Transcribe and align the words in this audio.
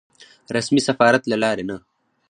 رسمي 0.55 0.81
سفارت 0.87 1.23
له 1.27 1.37
لارې 1.43 1.63
نه. 1.69 1.77